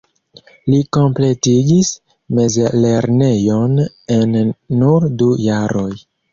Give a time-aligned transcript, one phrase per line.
[0.69, 1.91] Li kompletigis
[2.39, 3.79] mezlernejon
[4.19, 4.37] en
[4.83, 5.91] nur du jaroj.